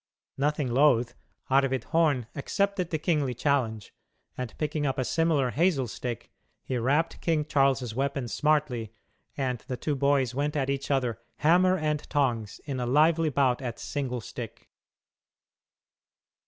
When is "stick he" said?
5.87-6.75